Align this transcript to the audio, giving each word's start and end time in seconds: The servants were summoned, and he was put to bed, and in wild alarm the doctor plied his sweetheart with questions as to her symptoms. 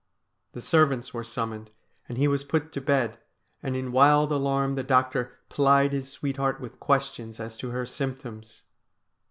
The 0.53 0.61
servants 0.61 1.13
were 1.13 1.23
summoned, 1.23 1.69
and 2.09 2.17
he 2.17 2.27
was 2.27 2.43
put 2.43 2.71
to 2.71 2.81
bed, 2.81 3.19
and 3.61 3.75
in 3.75 3.91
wild 3.91 4.31
alarm 4.31 4.73
the 4.73 4.81
doctor 4.81 5.37
plied 5.47 5.91
his 5.91 6.09
sweetheart 6.11 6.59
with 6.59 6.79
questions 6.79 7.39
as 7.39 7.55
to 7.57 7.69
her 7.69 7.85
symptoms. 7.85 8.63